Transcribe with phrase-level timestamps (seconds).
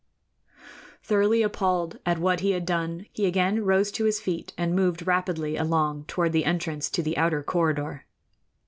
[1.03, 5.05] Thoroughly appalled at what he had done, he again arose to his feet and moved
[5.05, 8.03] rapidly along toward the entrance to the outer corridor.